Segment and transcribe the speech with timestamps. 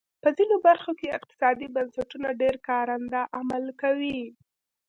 [0.23, 4.19] په ځینو برخو کې اقتصادي بنسټونه ډېر کارنده عمل کوي.